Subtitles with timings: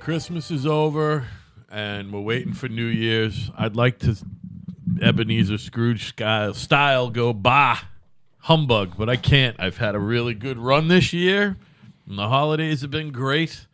[0.00, 1.26] Christmas is over
[1.70, 3.50] and we're waiting for New Year's.
[3.56, 4.16] I'd like to
[5.02, 6.14] Ebenezer Scrooge
[6.54, 7.80] style go bah
[8.38, 9.56] humbug, but I can't.
[9.60, 11.58] I've had a really good run this year,
[12.08, 13.66] and the holidays have been great.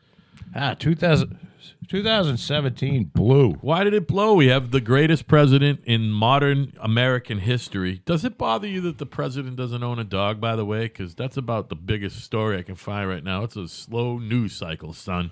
[0.54, 1.38] Ah, 2000,
[1.86, 3.52] 2017 blew.
[3.60, 4.34] Why did it blow?
[4.34, 8.02] We have the greatest president in modern American history.
[8.04, 10.86] Does it bother you that the president doesn't own a dog, by the way?
[10.86, 13.44] Because that's about the biggest story I can find right now.
[13.44, 15.30] It's a slow news cycle, son.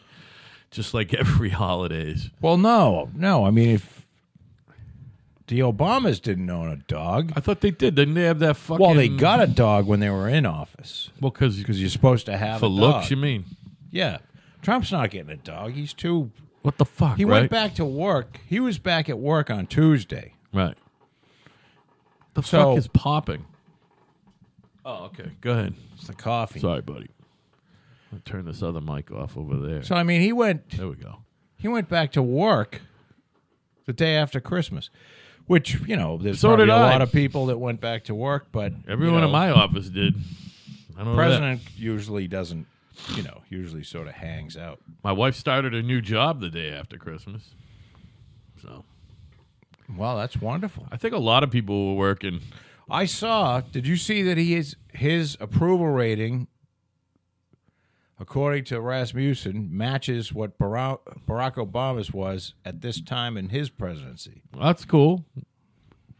[0.75, 2.30] Just like every holidays.
[2.40, 3.44] Well, no, no.
[3.46, 4.04] I mean, if
[5.46, 7.94] the Obamas didn't own a dog, I thought they did.
[7.94, 8.84] Didn't they have that fucking?
[8.84, 12.26] well, they got a dog when they were in office well because because you're supposed
[12.26, 12.79] to have for a dog.
[12.79, 13.11] looks.
[13.11, 13.45] You mean
[13.90, 14.18] Yeah,
[14.62, 15.72] Trump's not getting a dog.
[15.72, 16.31] He's too.
[16.62, 17.17] what the fuck?
[17.18, 17.40] He right?
[17.40, 18.40] went back to work.
[18.46, 20.34] He was back at work on Tuesday.
[20.53, 20.76] Right.
[22.34, 23.45] The So- fuck is popping?
[24.84, 25.31] Oh, okay.
[25.40, 25.75] Go ahead.
[25.95, 26.59] It's the coffee.
[26.61, 27.09] Sorry, buddy.
[28.25, 29.82] Turn this other mic off over there.
[29.82, 30.71] So I mean, he went.
[30.71, 31.18] there we go.
[31.57, 32.81] He went back to work
[33.87, 34.91] the day after Christmas,
[35.47, 36.91] which you know, there's So probably did a I.
[36.93, 39.89] lot of people that went back to work, but Everyone you know, in my office
[39.89, 40.15] did.
[40.97, 41.11] I don't know.
[41.12, 41.17] that.
[41.17, 42.67] president usually doesn't.
[43.17, 44.78] You know, usually sort of hangs out.
[45.03, 47.43] My wife started a new job the day after Christmas.
[48.62, 48.84] So
[49.97, 50.87] Well, that's wonderful.
[50.93, 52.41] I think a lot of people were working.
[52.89, 53.61] I saw.
[53.62, 56.47] Did you see that he is his approval rating,
[58.25, 64.41] according to Rasmussen, matches what Barack, Obama's was at this time in his presidency.
[64.58, 65.27] That's cool.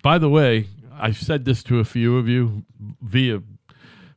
[0.03, 2.67] By the way, I've said this to a few of you
[3.01, 3.43] via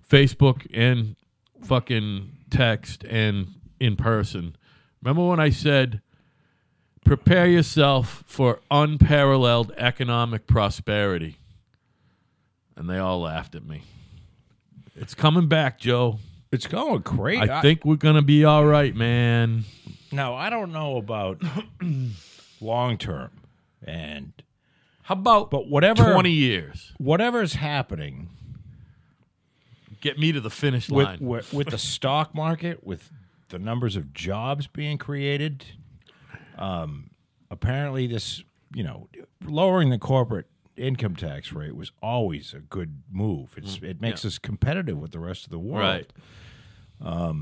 [0.06, 1.16] Facebook and
[1.64, 4.58] fucking text and in person.
[5.02, 6.02] Remember when I said,
[7.06, 11.38] prepare yourself for unparalleled economic prosperity?
[12.76, 13.84] And they all laughed at me.
[14.94, 16.20] It's coming back, Joe.
[16.58, 17.48] It's going great.
[17.48, 19.64] I think we're going to be all right, man.
[20.12, 21.40] Now I don't know about
[22.60, 23.30] long term,
[23.86, 24.34] and
[25.04, 26.94] How about but whatever 20 years?
[26.98, 28.30] whatever's happening
[30.02, 31.20] Get me to the finish with, line.
[31.20, 33.12] with with the stock market, with
[33.50, 35.64] the numbers of jobs being created,
[36.58, 37.12] um,
[37.52, 38.44] apparently this
[38.74, 39.10] you know
[39.46, 43.56] lowering the corporate income tax rate was always a good move.
[43.58, 46.06] It's it makes us competitive with the rest of the world.
[47.02, 47.34] right.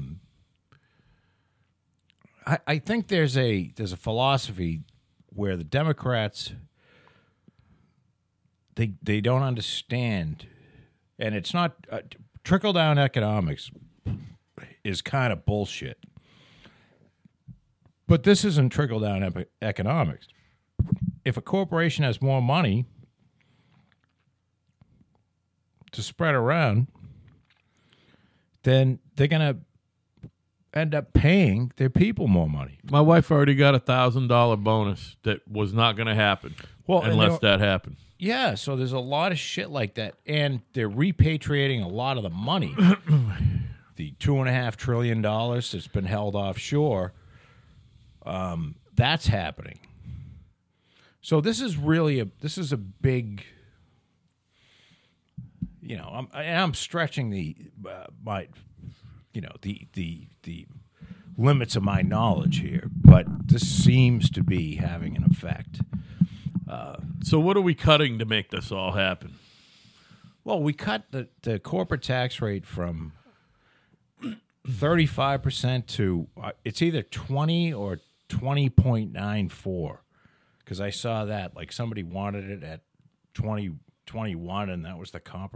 [2.46, 4.82] I, I think there's a there's a philosophy
[5.30, 6.54] where the Democrats
[8.76, 10.48] they they don't understand,
[11.18, 12.02] and it's not uh,
[12.44, 13.72] trickle down economics
[14.84, 15.98] is kind of bullshit.
[18.08, 20.28] But this isn't trickle down ep- economics.
[21.24, 22.86] If a corporation has more money
[25.92, 26.88] to spread around,
[28.64, 29.58] then they're gonna
[30.76, 32.80] end up paying their people more money.
[32.92, 36.56] My wife already got a thousand dollar bonus that was not going to happen.
[36.86, 37.96] Well, unless that happened.
[38.18, 42.24] Yeah, so there's a lot of shit like that, and they're repatriating a lot of
[42.24, 42.76] the money,
[43.96, 47.14] the two and a half trillion dollars that's been held offshore.
[48.26, 49.80] Um, that's happening.
[51.22, 53.44] So this is really a this is a big.
[55.86, 57.56] You know, I'm and I'm stretching the
[57.88, 58.48] uh, my,
[59.34, 60.68] you know the the the
[61.38, 65.82] limits of my knowledge here, but this seems to be having an effect.
[67.26, 69.34] So what are we cutting to make this all happen?
[70.44, 73.14] Well, we cut the, the corporate tax rate from
[74.68, 79.98] 35% to uh, it's either 20 or 20.94
[80.60, 82.82] because I saw that like somebody wanted it at
[83.34, 83.72] 20
[84.06, 85.52] 21 and that was the compromise